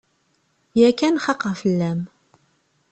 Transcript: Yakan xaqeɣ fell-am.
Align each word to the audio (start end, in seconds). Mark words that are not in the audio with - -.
Yakan 0.79 1.15
xaqeɣ 1.25 1.53
fell-am. 1.61 2.01